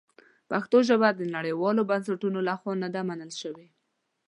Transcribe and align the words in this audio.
پښتو 0.49 0.77
ژبه 0.89 1.09
د 1.13 1.21
نړیوالو 1.35 1.87
بنسټونو 1.89 2.39
لخوا 2.49 2.73
نه 2.83 2.89
ده 2.93 3.01
منل 3.09 3.31
شوې. 3.41 3.67